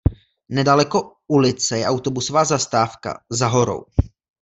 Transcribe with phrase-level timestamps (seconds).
[0.59, 1.01] Nedaleko
[1.39, 3.85] ulice je autobusová zastávka "Za Horou".